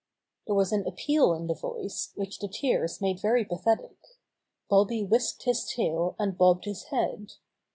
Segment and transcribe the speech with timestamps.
[0.47, 3.97] There was an appeal in the voice which the tears made very pathetic.
[4.67, 7.33] Bobby whisked his tail, and bobbed his head.